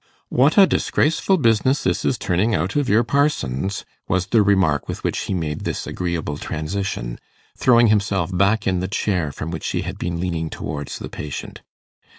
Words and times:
'What 0.29 0.57
a 0.57 0.65
disgraceful 0.65 1.37
business 1.37 1.83
this 1.83 2.03
is 2.03 2.17
turning 2.17 2.55
out 2.55 2.75
of 2.75 2.89
your 2.89 3.03
parson's,' 3.03 3.85
was 4.07 4.25
the 4.25 4.41
remark 4.41 4.87
with 4.87 5.03
which 5.03 5.19
he 5.25 5.33
made 5.35 5.59
this 5.59 5.85
agreeable 5.85 6.37
transition, 6.39 7.19
throwing 7.55 7.85
himself 7.85 8.35
back 8.35 8.65
in 8.65 8.79
the 8.79 8.87
chair 8.87 9.31
from 9.31 9.51
which 9.51 9.67
he 9.67 9.83
had 9.83 9.99
been 9.99 10.19
leaning 10.19 10.49
towards 10.49 10.97
the 10.97 11.07
patient. 11.09 11.61